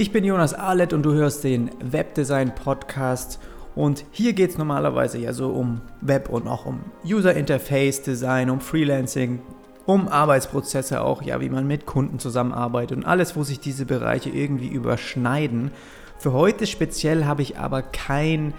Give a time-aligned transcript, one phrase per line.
[0.00, 3.40] Ich bin Jonas Arlett und du hörst den Webdesign Podcast.
[3.74, 8.48] Und hier geht es normalerweise ja so um Web und auch um User Interface Design,
[8.48, 9.40] um Freelancing,
[9.86, 14.30] um Arbeitsprozesse auch, ja, wie man mit Kunden zusammenarbeitet und alles, wo sich diese Bereiche
[14.30, 15.72] irgendwie überschneiden.
[16.16, 18.54] Für heute speziell habe ich aber kein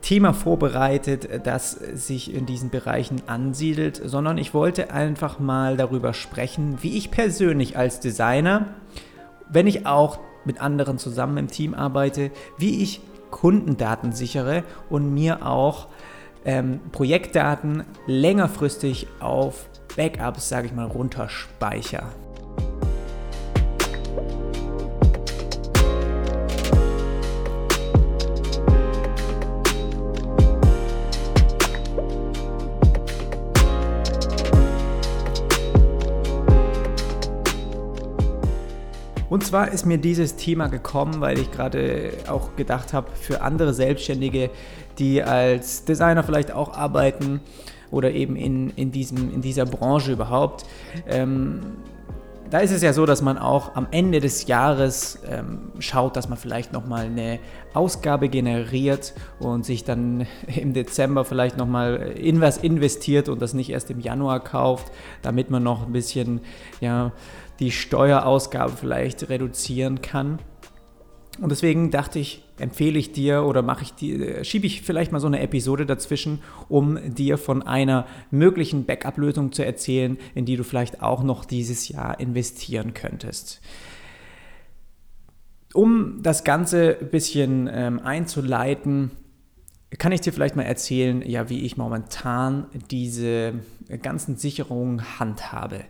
[0.00, 6.78] Thema vorbereitet, das sich in diesen Bereichen ansiedelt, sondern ich wollte einfach mal darüber sprechen,
[6.80, 8.68] wie ich persönlich als Designer,
[9.52, 13.00] wenn ich auch mit anderen zusammen im Team arbeite, wie ich
[13.30, 15.88] Kundendaten sichere und mir auch
[16.44, 22.29] ähm, Projektdaten längerfristig auf Backups, sage ich mal, runterspeichere.
[39.50, 44.48] Zwar ist mir dieses Thema gekommen, weil ich gerade auch gedacht habe, für andere Selbstständige,
[45.00, 47.40] die als Designer vielleicht auch arbeiten
[47.90, 50.66] oder eben in, in, diesem, in dieser Branche überhaupt,
[51.08, 51.62] ähm,
[52.48, 56.28] da ist es ja so, dass man auch am Ende des Jahres ähm, schaut, dass
[56.28, 57.40] man vielleicht nochmal eine
[57.74, 63.70] Ausgabe generiert und sich dann im Dezember vielleicht nochmal in was investiert und das nicht
[63.70, 64.92] erst im Januar kauft,
[65.22, 66.40] damit man noch ein bisschen
[66.80, 67.10] ja,
[67.60, 70.38] die Steuerausgabe vielleicht reduzieren kann.
[71.40, 75.20] Und deswegen dachte ich, empfehle ich dir oder mache ich dir, schiebe ich vielleicht mal
[75.20, 80.64] so eine Episode dazwischen, um dir von einer möglichen Backup-Lösung zu erzählen, in die du
[80.64, 83.60] vielleicht auch noch dieses Jahr investieren könntest.
[85.72, 89.12] Um das Ganze ein bisschen ähm, einzuleiten,
[89.98, 93.54] kann ich dir vielleicht mal erzählen, ja, wie ich momentan diese
[94.02, 95.84] ganzen Sicherungen handhabe.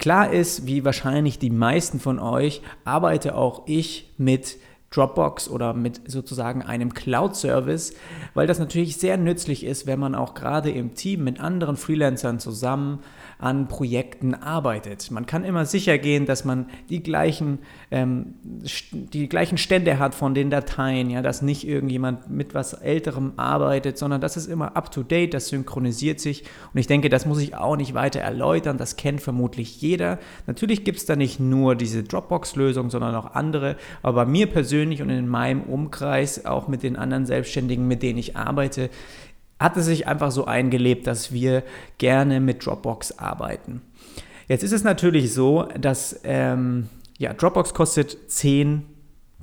[0.00, 4.56] Klar ist, wie wahrscheinlich die meisten von euch, arbeite auch ich mit
[4.92, 7.94] Dropbox oder mit sozusagen einem Cloud-Service,
[8.34, 12.40] weil das natürlich sehr nützlich ist, wenn man auch gerade im Team mit anderen Freelancern
[12.40, 12.98] zusammen
[13.38, 15.12] an Projekten arbeitet.
[15.12, 17.60] Man kann immer sicher gehen, dass man die gleichen,
[17.92, 18.34] ähm,
[18.92, 23.96] die gleichen Stände hat von den Dateien, ja, dass nicht irgendjemand mit was Älterem arbeitet,
[23.96, 26.42] sondern das ist immer up-to-date, das synchronisiert sich
[26.74, 30.18] und ich denke, das muss ich auch nicht weiter erläutern, das kennt vermutlich jeder.
[30.48, 35.10] Natürlich gibt es da nicht nur diese Dropbox-Lösung, sondern auch andere, aber mir persönlich und
[35.10, 38.90] in meinem Umkreis, auch mit den anderen Selbstständigen, mit denen ich arbeite,
[39.58, 41.62] hat es sich einfach so eingelebt, dass wir
[41.98, 43.82] gerne mit Dropbox arbeiten.
[44.48, 48.82] Jetzt ist es natürlich so, dass ähm, ja, Dropbox kostet 10,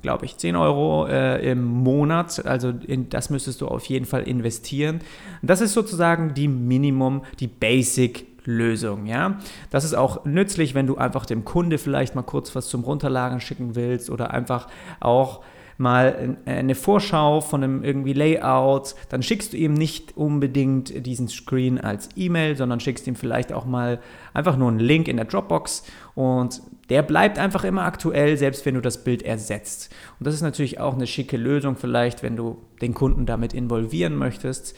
[0.02, 2.44] glaube ich, 10 Euro äh, im Monat.
[2.44, 5.00] Also in, das müsstest du auf jeden Fall investieren.
[5.40, 9.38] das ist sozusagen die Minimum, die Basic Lösung, ja.
[9.70, 13.40] Das ist auch nützlich, wenn du einfach dem Kunde vielleicht mal kurz was zum Runterladen
[13.40, 14.68] schicken willst oder einfach
[15.00, 15.42] auch
[15.76, 21.78] mal eine Vorschau von einem irgendwie Layout, dann schickst du ihm nicht unbedingt diesen Screen
[21.78, 24.00] als E-Mail, sondern schickst ihm vielleicht auch mal
[24.32, 28.74] einfach nur einen Link in der Dropbox und der bleibt einfach immer aktuell, selbst wenn
[28.74, 29.94] du das Bild ersetzt.
[30.18, 34.16] Und das ist natürlich auch eine schicke Lösung vielleicht, wenn du den Kunden damit involvieren
[34.16, 34.74] möchtest.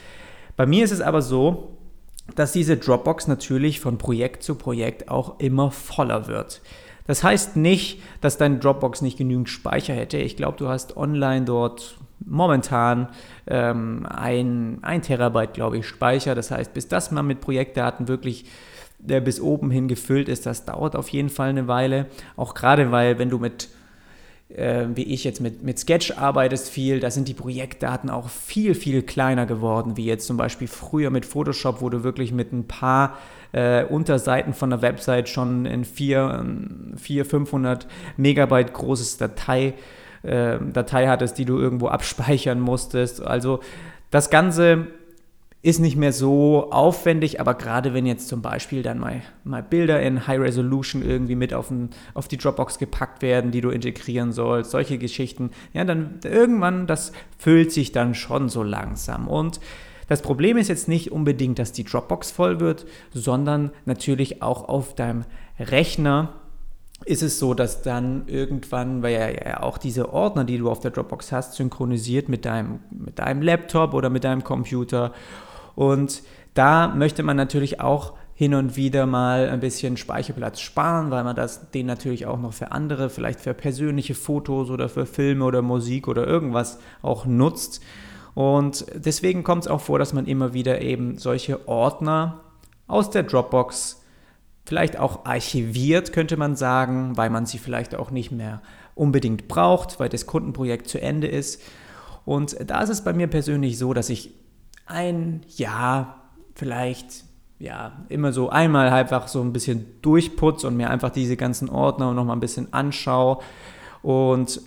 [0.56, 1.76] Bei mir ist es aber so,
[2.34, 6.60] dass diese Dropbox natürlich von Projekt zu Projekt auch immer voller wird.
[7.06, 10.18] Das heißt nicht, dass dein Dropbox nicht genügend Speicher hätte.
[10.18, 13.08] Ich glaube, du hast online dort momentan
[13.46, 16.34] ähm, ein, ein Terabyte, glaube ich, Speicher.
[16.34, 18.44] Das heißt, bis das mal mit Projektdaten wirklich
[19.08, 22.06] äh, bis oben hin gefüllt ist, das dauert auf jeden Fall eine Weile.
[22.36, 23.70] Auch gerade, weil wenn du mit
[24.56, 28.74] äh, wie ich jetzt mit, mit Sketch arbeitest viel, da sind die Projektdaten auch viel,
[28.74, 32.66] viel kleiner geworden, wie jetzt zum Beispiel früher mit Photoshop, wo du wirklich mit ein
[32.66, 33.18] paar
[33.52, 39.74] äh, Unterseiten von der Website schon in 400, 500 Megabyte großes Datei,
[40.22, 43.22] äh, Datei hattest, die du irgendwo abspeichern musstest.
[43.22, 43.60] Also
[44.10, 44.88] das Ganze
[45.62, 50.00] ist nicht mehr so aufwendig, aber gerade wenn jetzt zum Beispiel dann mal, mal Bilder
[50.00, 54.32] in High Resolution irgendwie mit auf, ein, auf die Dropbox gepackt werden, die du integrieren
[54.32, 59.28] sollst, solche Geschichten, ja, dann irgendwann, das füllt sich dann schon so langsam.
[59.28, 59.60] Und
[60.08, 64.94] das Problem ist jetzt nicht unbedingt, dass die Dropbox voll wird, sondern natürlich auch auf
[64.94, 65.24] deinem
[65.58, 66.32] Rechner
[67.04, 70.90] ist es so, dass dann irgendwann, weil ja auch diese Ordner, die du auf der
[70.90, 75.12] Dropbox hast, synchronisiert mit deinem, mit deinem Laptop oder mit deinem Computer
[75.80, 76.22] und
[76.52, 81.34] da möchte man natürlich auch hin und wieder mal ein bisschen Speicherplatz sparen, weil man
[81.34, 85.62] das den natürlich auch noch für andere, vielleicht für persönliche Fotos oder für Filme oder
[85.62, 87.82] Musik oder irgendwas auch nutzt.
[88.34, 92.40] Und deswegen kommt es auch vor, dass man immer wieder eben solche Ordner
[92.86, 94.02] aus der Dropbox
[94.66, 98.60] vielleicht auch archiviert, könnte man sagen, weil man sie vielleicht auch nicht mehr
[98.94, 101.62] unbedingt braucht, weil das Kundenprojekt zu Ende ist.
[102.26, 104.34] Und da ist es bei mir persönlich so, dass ich
[104.86, 107.24] ein Jahr vielleicht
[107.60, 112.12] ja, immer so einmal einfach so ein bisschen durchputze und mir einfach diese ganzen Ordner
[112.14, 113.38] noch mal ein bisschen anschaue.
[114.02, 114.62] Und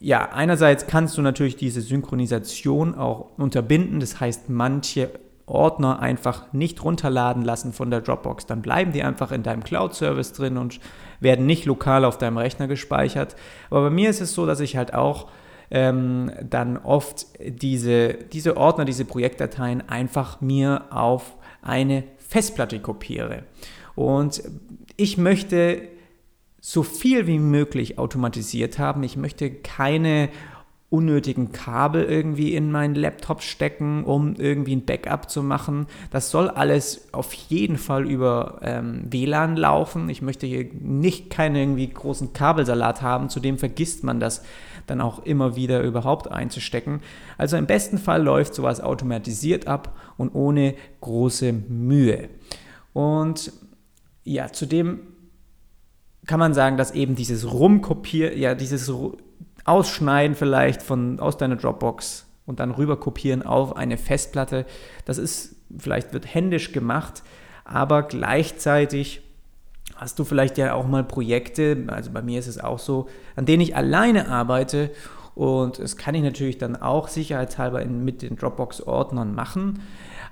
[0.00, 4.00] ja, einerseits kannst du natürlich diese Synchronisation auch unterbinden.
[4.00, 5.10] Das heißt, manche
[5.44, 8.46] Ordner einfach nicht runterladen lassen von der Dropbox.
[8.46, 10.80] Dann bleiben die einfach in deinem Cloud-Service drin und
[11.20, 13.36] werden nicht lokal auf deinem Rechner gespeichert.
[13.68, 15.28] Aber bei mir ist es so, dass ich halt auch
[15.70, 23.44] ähm, dann oft diese, diese Ordner, diese Projektdateien einfach mir auf eine Festplatte kopiere.
[23.94, 24.42] Und
[24.96, 25.82] ich möchte
[26.60, 29.02] so viel wie möglich automatisiert haben.
[29.02, 30.28] Ich möchte keine
[30.90, 35.86] unnötigen Kabel irgendwie in meinen Laptop stecken, um irgendwie ein Backup zu machen.
[36.10, 40.08] Das soll alles auf jeden Fall über ähm, WLAN laufen.
[40.08, 44.42] Ich möchte hier nicht keinen irgendwie großen Kabelsalat haben, zudem vergisst man das
[44.90, 47.00] dann auch immer wieder überhaupt einzustecken.
[47.36, 52.28] Also im besten Fall läuft sowas automatisiert ab und ohne große Mühe.
[52.92, 53.52] Und
[54.24, 55.00] ja, zudem
[56.26, 58.92] kann man sagen, dass eben dieses Rumkopieren, ja, dieses
[59.64, 64.66] Ausschneiden vielleicht von, aus deiner Dropbox und dann rüber kopieren auf eine Festplatte.
[65.04, 67.22] Das ist, vielleicht wird händisch gemacht,
[67.64, 69.22] aber gleichzeitig
[69.98, 73.46] hast du vielleicht ja auch mal Projekte, also bei mir ist es auch so, an
[73.46, 74.90] denen ich alleine arbeite
[75.34, 79.80] und das kann ich natürlich dann auch sicherheitshalber in, mit den Dropbox-Ordnern machen.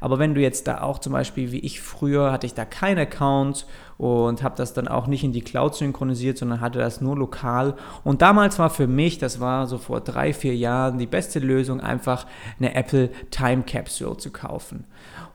[0.00, 2.98] Aber wenn du jetzt da auch zum Beispiel, wie ich früher, hatte ich da keinen
[2.98, 3.66] Account
[3.98, 7.74] und habe das dann auch nicht in die Cloud synchronisiert, sondern hatte das nur lokal.
[8.04, 11.80] Und damals war für mich, das war so vor drei, vier Jahren, die beste Lösung,
[11.80, 12.26] einfach
[12.58, 14.84] eine Apple Time Capsule zu kaufen.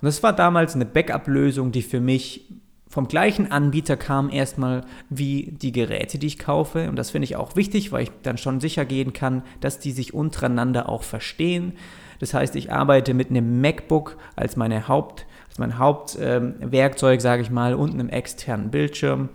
[0.01, 2.60] Und das war damals eine Backup-Lösung, die für mich
[2.91, 6.89] vom gleichen Anbieter kam erstmal wie die Geräte, die ich kaufe.
[6.89, 9.93] Und das finde ich auch wichtig, weil ich dann schon sicher gehen kann, dass die
[9.93, 11.71] sich untereinander auch verstehen.
[12.19, 17.41] Das heißt, ich arbeite mit einem MacBook als, meine Haupt, als mein Hauptwerkzeug, ähm, sage
[17.41, 19.29] ich mal, und einem externen Bildschirm.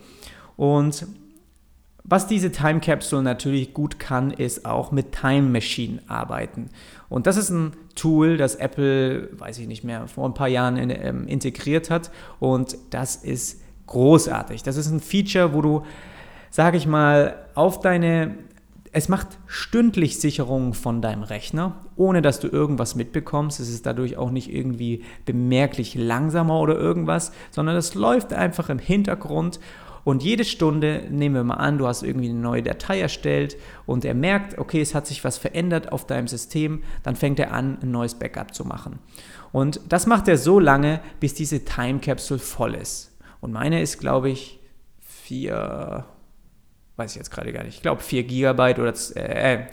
[0.59, 1.07] Und
[2.09, 6.71] was diese Time Capsule natürlich gut kann, ist auch mit Time Machine arbeiten.
[7.09, 10.77] Und das ist ein Tool, das Apple, weiß ich nicht mehr, vor ein paar Jahren
[10.77, 12.13] in, ähm, integriert hat.
[12.39, 14.63] Und das ist großartig.
[14.63, 15.83] Das ist ein Feature, wo du,
[16.51, 18.37] sage ich mal, auf deine
[18.97, 23.61] es macht stündlich Sicherungen von deinem Rechner, ohne dass du irgendwas mitbekommst.
[23.61, 28.79] Es ist dadurch auch nicht irgendwie bemerklich langsamer oder irgendwas, sondern es läuft einfach im
[28.79, 29.61] Hintergrund
[30.07, 33.57] und jede Stunde, nehmen wir mal an, du hast irgendwie eine neue Datei erstellt
[33.87, 37.53] und er merkt, okay, es hat sich was verändert auf deinem System, dann fängt er
[37.53, 39.01] an, ein neues Backup zu machen.
[39.51, 43.19] Und das macht er so lange, bis diese Time Capsule voll ist.
[43.41, 44.61] Und meine ist, glaube ich,
[45.01, 46.05] vier,
[46.95, 49.65] weiß ich jetzt gerade gar nicht, ich glaube 4 Gigabyte oder äh,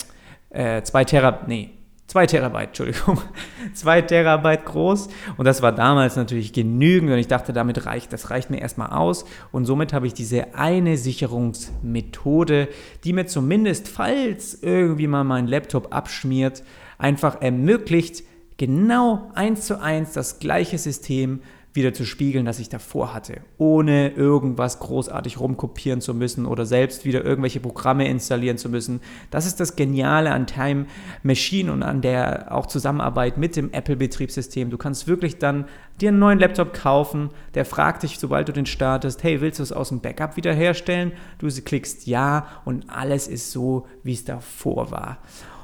[0.49, 1.69] äh, 2 Terabyte, nee,
[2.13, 3.19] 2 Terabyte, Entschuldigung,
[3.73, 5.09] 2 Terabyte groß.
[5.35, 7.11] Und das war damals natürlich genügend.
[7.11, 9.25] Und ich dachte, damit reicht, das reicht mir erstmal aus.
[9.51, 12.67] Und somit habe ich diese eine Sicherungsmethode,
[13.03, 16.63] die mir zumindest, falls irgendwie mal mein Laptop abschmiert,
[16.99, 18.23] einfach ermöglicht,
[18.57, 21.39] genau eins zu eins das gleiche System
[21.73, 27.03] wieder zu spiegeln, das ich davor hatte, ohne irgendwas großartig rumkopieren zu müssen oder selbst
[27.03, 29.01] wieder irgendwelche Programme installieren zu müssen.
[29.31, 30.85] Das ist das Geniale an Time
[31.23, 34.69] Machine und an der auch Zusammenarbeit mit dem Apple-Betriebssystem.
[34.69, 35.65] Du kannst wirklich dann
[35.99, 39.63] dir einen neuen Laptop kaufen, der fragt dich, sobald du den startest, hey, willst du
[39.63, 41.11] es aus dem Backup wiederherstellen?
[41.39, 45.17] Du klickst ja und alles ist so, wie es davor war.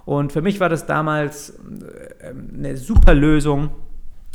[0.06, 3.70] Und für mich war das damals äh, eine super Lösung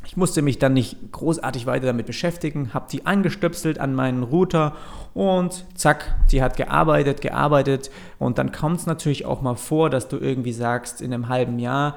[0.06, 4.76] ich musste mich dann nicht großartig weiter damit beschäftigen, habe die angestöpselt an meinen Router
[5.14, 7.90] und zack, die hat gearbeitet, gearbeitet.
[8.18, 11.58] Und dann kommt es natürlich auch mal vor, dass du irgendwie sagst, in einem halben
[11.58, 11.96] Jahr,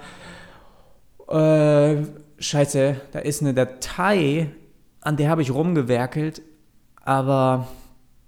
[1.27, 1.97] äh,
[2.39, 4.51] scheiße, da ist eine Datei,
[5.01, 6.41] an der habe ich rumgewerkelt,
[7.03, 7.67] aber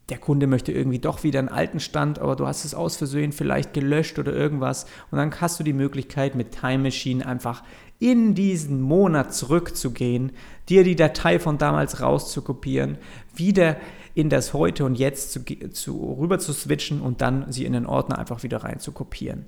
[0.10, 3.32] der Kunde möchte irgendwie doch wieder einen alten Stand, aber du hast es aus Versehen
[3.32, 4.86] vielleicht gelöscht oder irgendwas.
[5.12, 7.64] Und dann hast du die Möglichkeit, mit Time Machine einfach
[8.00, 10.32] in diesen Monat zurückzugehen,
[10.70, 12.98] dir die Datei von damals rauszukopieren,
[13.36, 13.76] wieder
[14.16, 17.86] in das Heute und Jetzt zu, zu, rüber zu switchen und dann sie in den
[17.86, 19.46] Ordner einfach wieder rein zu kopieren.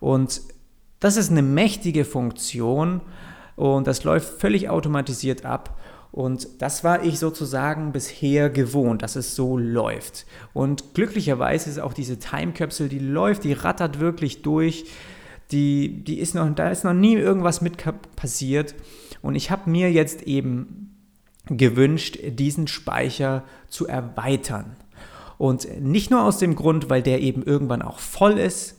[0.00, 0.40] Und
[1.00, 3.00] das ist eine mächtige Funktion
[3.56, 5.78] und das läuft völlig automatisiert ab.
[6.10, 10.24] Und das war ich sozusagen bisher gewohnt, dass es so läuft.
[10.54, 14.86] Und glücklicherweise ist auch diese Time Capsule, die läuft, die rattert wirklich durch
[15.50, 17.76] die, die ist noch, da ist noch nie irgendwas mit
[18.16, 18.74] passiert.
[19.22, 20.96] Und ich habe mir jetzt eben
[21.46, 24.76] gewünscht, diesen Speicher zu erweitern.
[25.38, 28.76] Und nicht nur aus dem Grund, weil der eben irgendwann auch voll ist,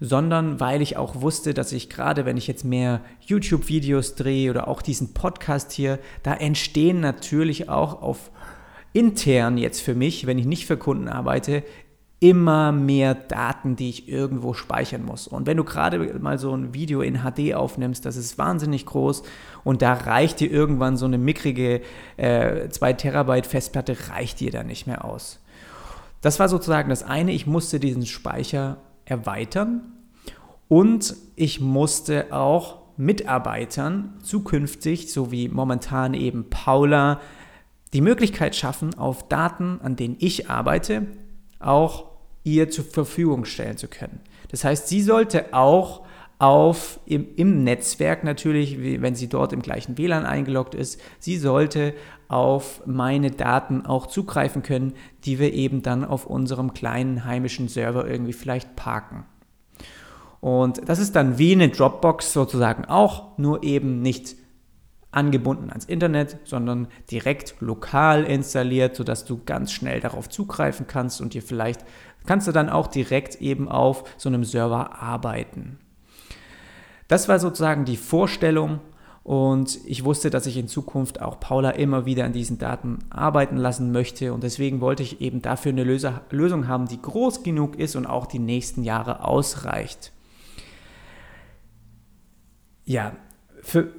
[0.00, 4.66] sondern weil ich auch wusste, dass ich gerade, wenn ich jetzt mehr YouTube-Videos drehe oder
[4.66, 8.30] auch diesen Podcast hier, da entstehen natürlich auch auf
[8.94, 11.62] intern jetzt für mich, wenn ich nicht für Kunden arbeite,
[12.20, 15.26] immer mehr Daten, die ich irgendwo speichern muss.
[15.26, 19.22] Und wenn du gerade mal so ein Video in HD aufnimmst, das ist wahnsinnig groß
[19.64, 21.80] und da reicht dir irgendwann so eine mickrige
[22.18, 25.40] äh, 2 Terabyte Festplatte, reicht dir da nicht mehr aus.
[26.20, 29.80] Das war sozusagen das eine, ich musste diesen Speicher erweitern
[30.68, 37.18] und ich musste auch Mitarbeitern zukünftig, so wie momentan eben Paula,
[37.94, 41.06] die Möglichkeit schaffen, auf Daten, an denen ich arbeite,
[41.58, 42.09] auch
[42.44, 44.20] ihr zur Verfügung stellen zu können.
[44.50, 46.02] Das heißt, sie sollte auch
[46.38, 51.94] auf im, im Netzwerk natürlich, wenn sie dort im gleichen WLAN eingeloggt ist, sie sollte
[52.28, 54.94] auf meine Daten auch zugreifen können,
[55.24, 59.26] die wir eben dann auf unserem kleinen heimischen Server irgendwie vielleicht parken.
[60.40, 64.36] Und das ist dann wie eine Dropbox sozusagen auch, nur eben nicht
[65.12, 71.34] angebunden ans Internet, sondern direkt lokal installiert, sodass du ganz schnell darauf zugreifen kannst und
[71.34, 71.84] dir vielleicht
[72.26, 75.78] kannst du dann auch direkt eben auf so einem Server arbeiten.
[77.08, 78.80] Das war sozusagen die Vorstellung
[79.22, 83.56] und ich wusste, dass ich in Zukunft auch Paula immer wieder an diesen Daten arbeiten
[83.56, 87.96] lassen möchte und deswegen wollte ich eben dafür eine Lösung haben, die groß genug ist
[87.96, 90.12] und auch die nächsten Jahre ausreicht.
[92.84, 93.12] Ja,
[93.62, 93.92] für,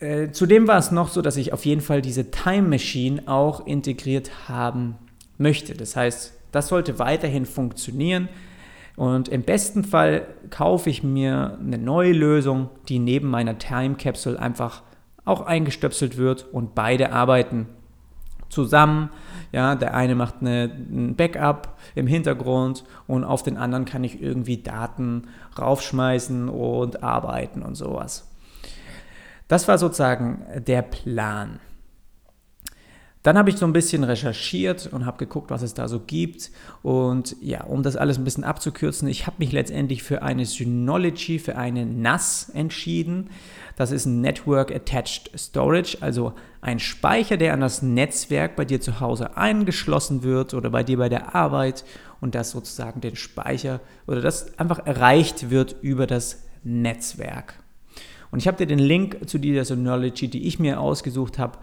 [0.00, 3.66] äh, zudem war es noch so, dass ich auf jeden Fall diese Time Machine auch
[3.66, 4.96] integriert haben
[5.38, 5.74] möchte.
[5.74, 8.28] Das heißt, das sollte weiterhin funktionieren.
[8.96, 14.38] Und im besten Fall kaufe ich mir eine neue Lösung, die neben meiner Time Capsule
[14.38, 14.82] einfach
[15.24, 17.68] auch eingestöpselt wird und beide arbeiten
[18.48, 19.10] zusammen.
[19.52, 24.22] Ja, der eine macht eine, ein Backup im Hintergrund und auf den anderen kann ich
[24.22, 25.28] irgendwie Daten
[25.58, 28.28] raufschmeißen und arbeiten und sowas.
[29.48, 31.60] Das war sozusagen der Plan.
[33.24, 36.50] Dann habe ich so ein bisschen recherchiert und habe geguckt, was es da so gibt.
[36.82, 41.38] Und ja, um das alles ein bisschen abzukürzen, ich habe mich letztendlich für eine Synology,
[41.38, 43.30] für eine NAS entschieden.
[43.76, 48.80] Das ist ein Network Attached Storage, also ein Speicher, der an das Netzwerk bei dir
[48.80, 51.84] zu Hause eingeschlossen wird oder bei dir bei der Arbeit
[52.20, 57.54] und das sozusagen den Speicher oder das einfach erreicht wird über das Netzwerk.
[58.30, 61.58] Und ich habe dir den Link zu dieser Synology, die ich mir ausgesucht habe,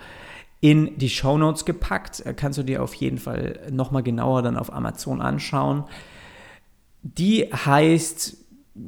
[0.65, 2.23] in die Show Notes gepackt.
[2.37, 5.83] Kannst du dir auf jeden Fall nochmal genauer dann auf Amazon anschauen.
[7.03, 8.35] Die heißt,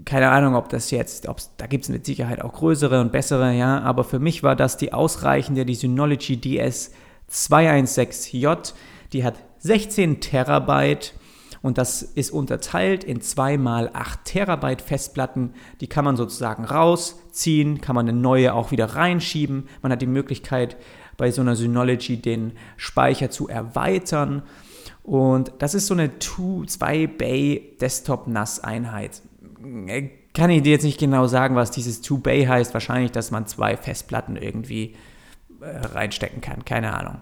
[0.03, 3.53] keine Ahnung, ob das jetzt, ob's, da gibt es mit Sicherheit auch größere und bessere,
[3.53, 6.37] ja, aber für mich war das die ausreichende, die Synology
[7.29, 8.73] DS216J.
[9.13, 11.13] Die hat 16 Terabyte
[11.61, 15.53] und das ist unterteilt in 2 x 8 Terabyte Festplatten.
[15.81, 19.67] Die kann man sozusagen rausziehen, kann man eine neue auch wieder reinschieben.
[19.81, 20.77] Man hat die Möglichkeit,
[21.17, 24.43] bei so einer Synology den Speicher zu erweitern.
[25.03, 29.21] Und das ist so eine 2-Bay Desktop NAS-Einheit.
[30.33, 32.73] Kann ich dir jetzt nicht genau sagen, was dieses 2-Bay heißt.
[32.73, 34.95] Wahrscheinlich, dass man zwei Festplatten irgendwie
[35.59, 36.63] äh, reinstecken kann.
[36.65, 37.21] Keine Ahnung.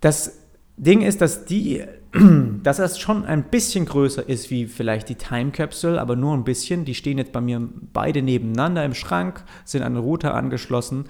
[0.00, 0.38] Das
[0.76, 1.84] Ding ist, dass die,
[2.62, 6.44] dass das schon ein bisschen größer ist wie vielleicht die Time Capsule, aber nur ein
[6.44, 6.84] bisschen.
[6.84, 7.60] Die stehen jetzt bei mir
[7.92, 11.04] beide nebeneinander im Schrank, sind an den Router angeschlossen.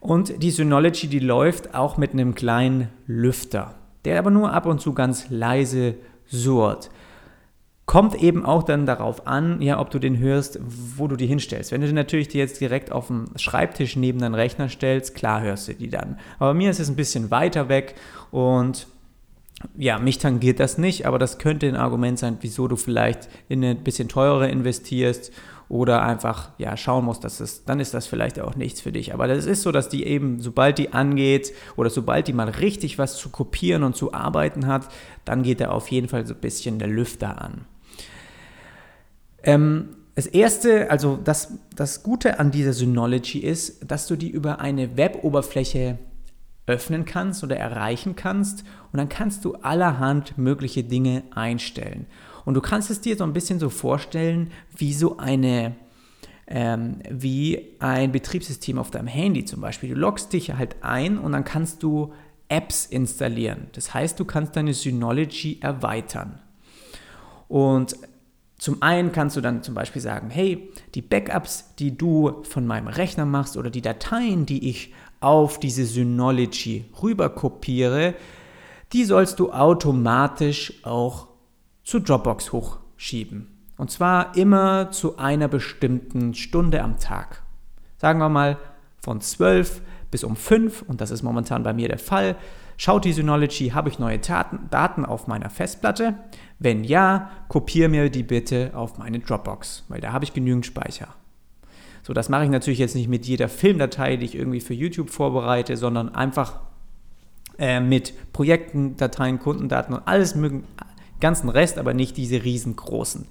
[0.00, 4.80] Und die Synology, die läuft auch mit einem kleinen Lüfter, der aber nur ab und
[4.80, 5.94] zu ganz leise
[6.26, 6.90] surrt.
[7.86, 11.70] Kommt eben auch dann darauf an, ja, ob du den hörst, wo du die hinstellst.
[11.70, 15.68] Wenn du den natürlich jetzt direkt auf dem Schreibtisch neben deinen Rechner stellst, klar hörst
[15.68, 16.18] du die dann.
[16.40, 17.94] Aber mir ist es ein bisschen weiter weg
[18.32, 18.88] und
[19.76, 23.64] ja, mich tangiert das nicht, aber das könnte ein Argument sein, wieso du vielleicht in
[23.64, 25.32] eine bisschen teurere investierst
[25.68, 29.12] oder einfach ja schauen muss, dass es, dann ist das vielleicht auch nichts für dich.
[29.12, 32.98] Aber das ist so, dass die eben, sobald die angeht oder sobald die mal richtig
[32.98, 34.88] was zu kopieren und zu arbeiten hat,
[35.24, 37.64] dann geht da auf jeden Fall so ein bisschen der Lüfter an.
[39.42, 44.60] Ähm, das erste, also das, das Gute an dieser Synology ist, dass du die über
[44.60, 45.98] eine Web-Oberfläche
[46.66, 52.06] öffnen kannst oder erreichen kannst und dann kannst du allerhand mögliche Dinge einstellen.
[52.44, 55.76] Und du kannst es dir so ein bisschen so vorstellen, wie so eine,
[56.46, 59.90] ähm, wie ein Betriebssystem auf deinem Handy zum Beispiel.
[59.90, 62.12] Du loggst dich halt ein und dann kannst du
[62.48, 63.68] Apps installieren.
[63.72, 66.40] Das heißt, du kannst deine Synology erweitern.
[67.48, 67.96] Und
[68.58, 72.88] zum einen kannst du dann zum Beispiel sagen, hey, die Backups, die du von meinem
[72.88, 78.14] Rechner machst oder die Dateien, die ich auf diese Synology rüber kopiere,
[78.92, 81.28] die sollst du automatisch auch
[81.82, 83.48] zu Dropbox hochschieben.
[83.76, 87.42] Und zwar immer zu einer bestimmten Stunde am Tag.
[87.98, 88.58] Sagen wir mal
[88.98, 92.36] von 12 bis um 5, und das ist momentan bei mir der Fall.
[92.78, 96.14] Schaut die Synology, habe ich neue Daten, Daten auf meiner Festplatte?
[96.58, 101.08] Wenn ja, kopiere mir die bitte auf meine Dropbox, weil da habe ich genügend Speicher.
[102.06, 105.10] So, das mache ich natürlich jetzt nicht mit jeder Filmdatei, die ich irgendwie für YouTube
[105.10, 106.60] vorbereite, sondern einfach
[107.58, 110.62] äh, mit Projekten, Dateien, Kundendaten und alles mögen,
[111.18, 113.26] ganzen Rest, aber nicht diese riesengroßen.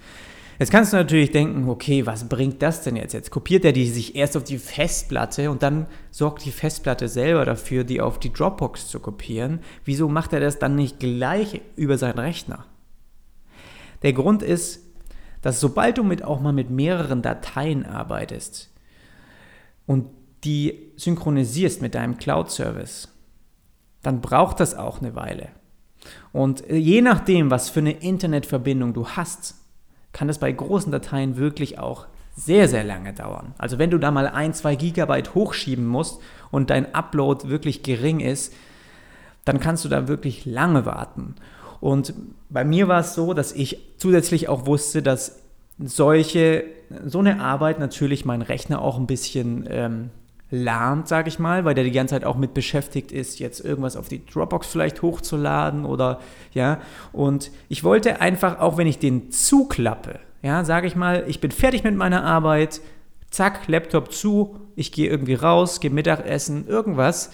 [0.59, 3.13] Jetzt kannst du natürlich denken, okay, was bringt das denn jetzt?
[3.13, 7.45] Jetzt kopiert er die sich erst auf die Festplatte und dann sorgt die Festplatte selber
[7.45, 9.61] dafür, die auf die Dropbox zu kopieren.
[9.85, 12.65] Wieso macht er das dann nicht gleich über seinen Rechner?
[14.03, 14.84] Der Grund ist,
[15.45, 18.71] dass sobald du mit, auch mal mit mehreren Dateien arbeitest
[19.85, 20.07] und
[20.43, 23.09] die synchronisierst mit deinem Cloud-Service,
[24.01, 25.49] dann braucht das auch eine Weile.
[26.33, 29.53] Und je nachdem, was für eine Internetverbindung du hast,
[30.13, 33.53] kann das bei großen Dateien wirklich auch sehr, sehr lange dauern.
[33.59, 38.19] Also wenn du da mal ein, zwei Gigabyte hochschieben musst und dein Upload wirklich gering
[38.19, 38.51] ist,
[39.43, 41.35] dann kannst du da wirklich lange warten.
[41.85, 42.15] Und
[42.49, 45.43] bei mir war es so, dass ich zusätzlich auch wusste, dass
[45.77, 46.63] solche,
[47.05, 50.09] so eine Arbeit natürlich meinen Rechner auch ein bisschen ähm,
[50.49, 53.97] lahmt, sage ich mal, weil der die ganze Zeit auch mit beschäftigt ist, jetzt irgendwas
[53.97, 56.21] auf die Dropbox vielleicht hochzuladen oder
[56.55, 56.81] ja.
[57.11, 61.51] Und ich wollte einfach, auch wenn ich den zuklappe, ja, sage ich mal, ich bin
[61.51, 62.81] fertig mit meiner Arbeit,
[63.29, 67.29] zack, Laptop zu, ich gehe irgendwie raus, gehe Mittagessen, irgendwas.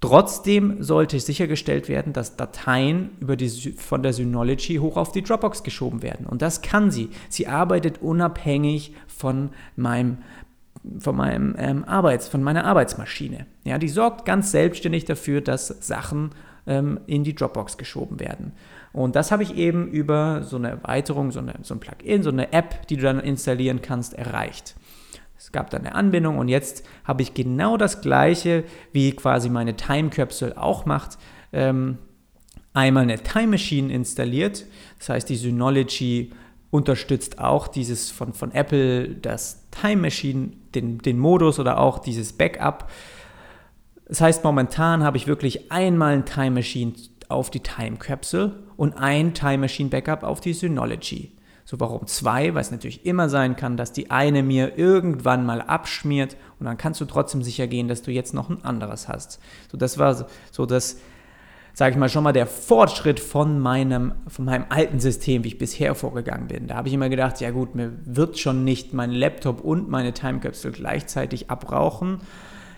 [0.00, 5.62] Trotzdem sollte sichergestellt werden, dass Dateien über die, von der Synology hoch auf die Dropbox
[5.62, 6.24] geschoben werden.
[6.26, 7.10] Und das kann sie.
[7.28, 10.18] Sie arbeitet unabhängig von meinem
[10.98, 13.44] von, meinem, ähm, Arbeits, von meiner Arbeitsmaschine.
[13.64, 16.30] Ja, die sorgt ganz selbstständig dafür, dass Sachen
[16.66, 18.52] ähm, in die Dropbox geschoben werden.
[18.92, 22.30] Und das habe ich eben über so eine Erweiterung, so, eine, so ein Plugin, so
[22.30, 24.74] eine App, die du dann installieren kannst, erreicht.
[25.40, 29.74] Es gab dann eine Anbindung und jetzt habe ich genau das gleiche, wie quasi meine
[29.74, 31.16] Time Capsule auch macht.
[31.54, 31.96] Ähm,
[32.74, 34.66] einmal eine Time Machine installiert,
[34.98, 36.32] das heißt die Synology
[36.70, 42.34] unterstützt auch dieses von, von Apple, das Time Machine, den, den Modus oder auch dieses
[42.34, 42.90] Backup.
[44.06, 46.92] Das heißt, momentan habe ich wirklich einmal ein Time Machine
[47.30, 51.32] auf die Time Capsule und ein Time Machine Backup auf die Synology.
[51.64, 52.54] So, warum zwei?
[52.54, 56.76] Weil es natürlich immer sein kann, dass die eine mir irgendwann mal abschmiert und dann
[56.76, 59.40] kannst du trotzdem sicher gehen, dass du jetzt noch ein anderes hast.
[59.70, 60.96] So, das war so das
[61.72, 65.58] sage ich mal, schon mal der Fortschritt von meinem, von meinem alten System, wie ich
[65.58, 66.66] bisher vorgegangen bin.
[66.66, 70.12] Da habe ich immer gedacht, ja gut, mir wird schon nicht mein Laptop und meine
[70.12, 72.20] Time Capsule gleichzeitig abrauchen.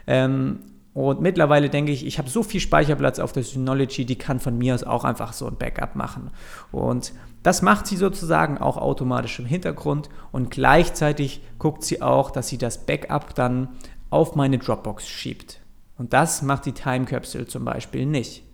[0.07, 0.61] Ähm,
[0.95, 4.59] und mittlerweile denke ich, ich habe so viel Speicherplatz auf der Synology, die kann von
[4.59, 6.31] mir aus auch einfach so ein Backup machen.
[6.71, 12.49] Und das macht sie sozusagen auch automatisch im Hintergrund und gleichzeitig guckt sie auch, dass
[12.49, 13.69] sie das Backup dann
[14.11, 15.61] auf meine Dropbox schiebt.
[15.97, 18.45] Und das macht die Time Capsule zum Beispiel nicht.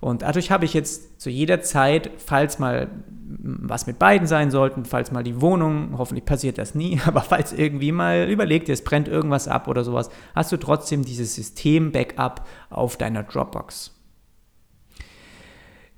[0.00, 2.88] Und dadurch habe ich jetzt zu jeder Zeit, falls mal
[3.30, 7.52] was mit beiden sein sollten, falls mal die Wohnung, hoffentlich passiert das nie, aber falls
[7.52, 12.96] irgendwie mal überlegt ist, brennt irgendwas ab oder sowas, hast du trotzdem dieses System-Backup auf
[12.96, 13.94] deiner Dropbox.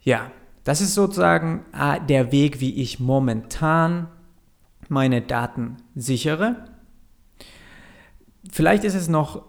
[0.02, 0.30] Ja,
[0.64, 4.08] das ist sozusagen äh, der Weg, wie ich momentan
[4.88, 6.56] meine Daten sichere.
[8.50, 9.44] Vielleicht ist es noch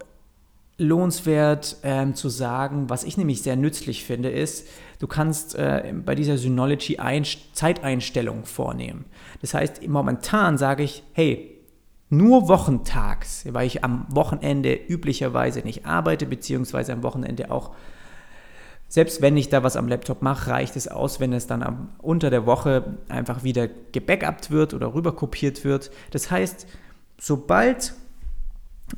[0.78, 4.66] lohnenswert ähm, zu sagen, was ich nämlich sehr nützlich finde, ist,
[4.98, 9.04] du kannst äh, bei dieser Synology ein Zeiteinstellungen vornehmen.
[9.40, 11.52] Das heißt, momentan sage ich, hey,
[12.08, 17.74] nur wochentags, weil ich am Wochenende üblicherweise nicht arbeite, beziehungsweise am Wochenende auch,
[18.92, 22.28] selbst wenn ich da was am Laptop mache, reicht es aus, wenn es dann unter
[22.28, 25.90] der Woche einfach wieder gebackupt wird oder rüberkopiert wird.
[26.10, 26.66] Das heißt,
[27.18, 27.94] sobald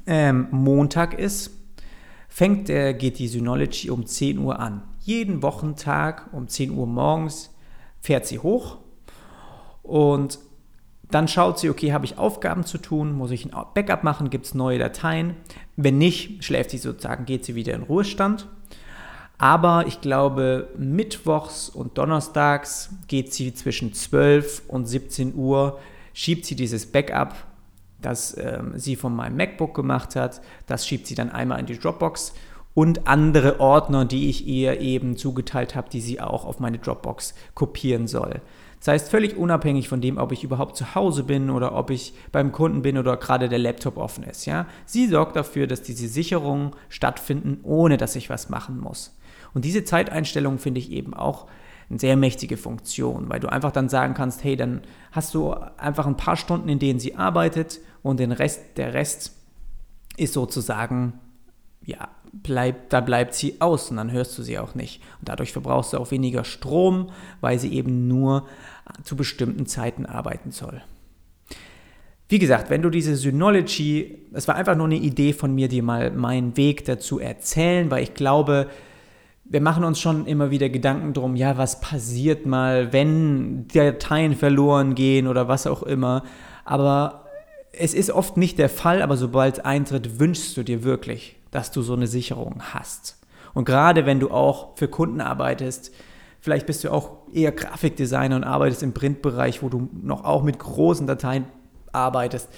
[0.09, 1.53] ähm, Montag ist,
[2.29, 4.83] fängt der, geht die Synology um 10 Uhr an.
[4.99, 7.55] Jeden Wochentag um 10 Uhr morgens
[8.01, 8.79] fährt sie hoch
[9.85, 10.41] und
[11.09, 14.47] dann schaut sie, okay, habe ich Aufgaben zu tun, muss ich ein Backup machen, gibt
[14.47, 15.37] es neue Dateien.
[15.77, 18.49] Wenn nicht, schläft sie sozusagen, geht sie wieder in Ruhestand.
[19.39, 25.79] Aber ich glaube, mittwochs und donnerstags geht sie zwischen 12 und 17 Uhr,
[26.13, 27.35] schiebt sie dieses Backup
[28.05, 30.41] das ähm, sie von meinem MacBook gemacht hat.
[30.67, 32.35] Das schiebt sie dann einmal in die Dropbox
[32.75, 37.35] und andere Ordner, die ich ihr eben zugeteilt habe, die sie auch auf meine Dropbox
[37.55, 38.41] kopieren soll.
[38.81, 42.13] Das heißt, völlig unabhängig von dem, ob ich überhaupt zu Hause bin oder ob ich
[42.33, 44.45] beim Kunden bin oder gerade der Laptop offen ist.
[44.45, 44.67] Ja?
[44.85, 49.17] Sie sorgt dafür, dass diese Sicherungen stattfinden, ohne dass ich was machen muss.
[49.55, 51.47] Und diese Zeiteinstellung finde ich eben auch
[51.89, 56.07] eine sehr mächtige Funktion, weil du einfach dann sagen kannst, hey, dann hast du einfach
[56.07, 59.33] ein paar Stunden, in denen sie arbeitet und den Rest, der Rest
[60.17, 61.15] ist sozusagen,
[61.85, 65.01] ja, bleibt, da bleibt sie aus und dann hörst du sie auch nicht.
[65.21, 68.47] Und dadurch verbrauchst du auch weniger Strom, weil sie eben nur
[69.05, 70.83] zu bestimmten Zeiten arbeiten soll.
[72.29, 75.83] Wie gesagt, wenn du diese Synology, es war einfach nur eine Idee von mir, dir
[75.83, 78.69] mal meinen Weg dazu erzählen, weil ich glaube,
[79.45, 84.95] wir machen uns schon immer wieder Gedanken drum, ja, was passiert mal, wenn Dateien verloren
[84.95, 86.25] gehen oder was auch immer.
[86.65, 87.27] Aber
[87.73, 91.71] es ist oft nicht der Fall, aber sobald es eintritt, wünschst du dir wirklich, dass
[91.71, 93.19] du so eine Sicherung hast.
[93.53, 95.93] Und gerade wenn du auch für Kunden arbeitest,
[96.41, 100.59] vielleicht bist du auch eher Grafikdesigner und arbeitest im Printbereich, wo du noch auch mit
[100.59, 101.45] großen Dateien
[101.93, 102.49] arbeitest,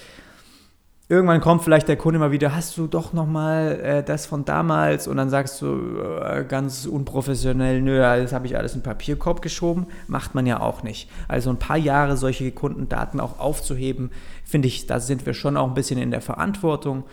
[1.09, 4.43] irgendwann kommt vielleicht der Kunde mal wieder, hast du doch noch mal äh, das von
[4.43, 9.41] damals und dann sagst du äh, ganz unprofessionell, nö, das habe ich alles in Papierkorb
[9.41, 11.09] geschoben, macht man ja auch nicht.
[11.27, 14.11] Also ein paar Jahre solche Kundendaten auch aufzuheben,
[14.43, 17.03] finde ich, da sind wir schon auch ein bisschen in der Verantwortung.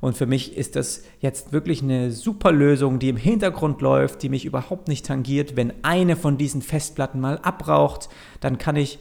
[0.00, 4.30] Und für mich ist das jetzt wirklich eine super Lösung, die im Hintergrund läuft, die
[4.30, 5.54] mich überhaupt nicht tangiert.
[5.54, 8.08] Wenn eine von diesen Festplatten mal abraucht,
[8.40, 8.98] dann kann ich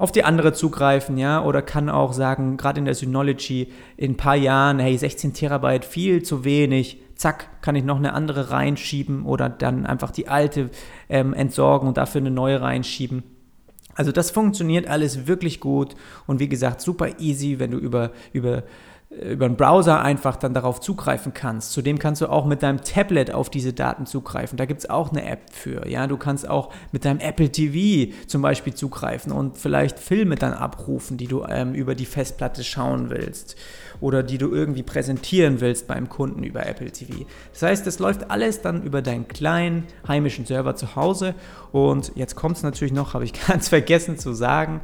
[0.00, 4.16] auf die andere zugreifen, ja, oder kann auch sagen, gerade in der Synology, in ein
[4.16, 9.26] paar Jahren, hey, 16 Terabyte, viel zu wenig, zack, kann ich noch eine andere reinschieben
[9.26, 10.70] oder dann einfach die alte
[11.10, 13.24] ähm, entsorgen und dafür eine neue reinschieben.
[13.94, 15.94] Also das funktioniert alles wirklich gut
[16.26, 18.62] und wie gesagt, super easy, wenn du über, über
[19.10, 21.72] über einen Browser einfach dann darauf zugreifen kannst.
[21.72, 24.56] Zudem kannst du auch mit deinem Tablet auf diese Daten zugreifen.
[24.56, 25.88] Da gibt es auch eine App für.
[25.88, 30.52] Ja, du kannst auch mit deinem Apple TV zum Beispiel zugreifen und vielleicht Filme dann
[30.52, 33.56] abrufen, die du ähm, über die Festplatte schauen willst
[34.00, 37.24] oder die du irgendwie präsentieren willst beim Kunden über Apple TV.
[37.52, 41.34] Das heißt, das läuft alles dann über deinen kleinen heimischen Server zu Hause.
[41.72, 44.80] Und jetzt kommt es natürlich noch, habe ich ganz vergessen zu sagen,